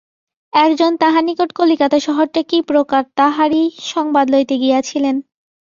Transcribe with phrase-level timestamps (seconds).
[0.53, 3.63] একজন তাঁহার নিকট কলিকাতা শহরটা কী প্রকার তাহারই
[3.91, 5.15] সংবাদ লইতে গিয়াছিলেন।